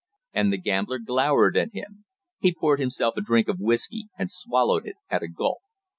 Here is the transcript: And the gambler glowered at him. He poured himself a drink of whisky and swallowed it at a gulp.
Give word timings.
And 0.33 0.51
the 0.51 0.57
gambler 0.57 0.97
glowered 0.97 1.55
at 1.55 1.73
him. 1.73 2.05
He 2.39 2.55
poured 2.55 2.79
himself 2.79 3.15
a 3.17 3.21
drink 3.21 3.47
of 3.47 3.59
whisky 3.59 4.09
and 4.17 4.31
swallowed 4.31 4.87
it 4.87 4.95
at 5.11 5.21
a 5.21 5.27
gulp. 5.27 5.59